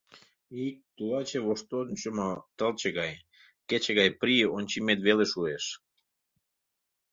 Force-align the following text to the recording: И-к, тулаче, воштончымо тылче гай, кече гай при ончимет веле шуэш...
И-к, 0.63 0.77
тулаче, 0.95 1.39
воштончымо 1.45 2.29
тылче 2.57 2.89
гай, 2.99 3.13
кече 3.69 3.91
гай 3.99 4.09
при 4.19 4.35
ончимет 4.57 4.99
веле 5.07 5.25
шуэш... 5.31 5.65